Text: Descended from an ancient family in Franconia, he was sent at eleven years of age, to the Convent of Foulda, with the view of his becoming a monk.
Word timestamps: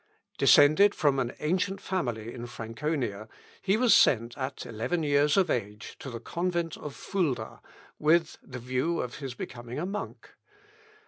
Descended 0.39 0.95
from 0.95 1.19
an 1.19 1.31
ancient 1.37 1.79
family 1.79 2.33
in 2.33 2.47
Franconia, 2.47 3.29
he 3.61 3.77
was 3.77 3.93
sent 3.93 4.35
at 4.35 4.65
eleven 4.65 5.03
years 5.03 5.37
of 5.37 5.51
age, 5.51 5.95
to 5.99 6.09
the 6.09 6.19
Convent 6.19 6.75
of 6.75 6.95
Foulda, 6.95 7.61
with 7.99 8.39
the 8.41 8.57
view 8.57 8.99
of 8.99 9.17
his 9.17 9.35
becoming 9.35 9.77
a 9.77 9.85
monk. 9.85 10.31